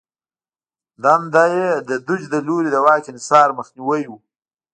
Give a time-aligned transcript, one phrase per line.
[1.03, 4.11] دنده یې د دوج له لوري د واک انحصار مخنیوی و